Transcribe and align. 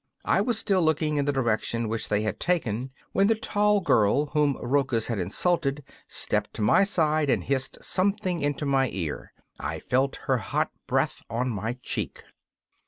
I 0.25 0.41
was 0.41 0.57
still 0.57 0.81
looking 0.81 1.17
in 1.17 1.25
the 1.25 1.31
direction 1.31 1.87
which 1.87 2.09
they 2.09 2.23
had 2.23 2.39
taken, 2.39 2.89
when 3.11 3.27
the 3.27 3.35
tall 3.35 3.81
girl 3.81 4.25
whom 4.33 4.57
Rochus 4.59 5.05
had 5.05 5.19
insulted 5.19 5.83
stepped 6.07 6.55
to 6.55 6.63
my 6.63 6.83
side 6.83 7.29
and 7.29 7.43
hissed 7.43 7.77
something 7.83 8.39
into 8.39 8.65
my 8.65 8.89
ear. 8.91 9.31
I 9.59 9.79
felt 9.79 10.15
her 10.25 10.37
hot 10.37 10.71
breath 10.87 11.21
on 11.29 11.51
my 11.51 11.73
cheek. 11.83 12.23